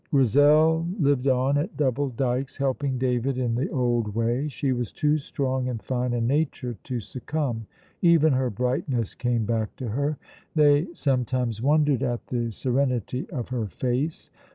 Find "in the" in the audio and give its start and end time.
3.37-3.69